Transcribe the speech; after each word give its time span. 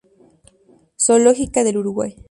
Zoológica 0.97 1.63
del 1.63 1.77
Uruguay. 1.77 2.17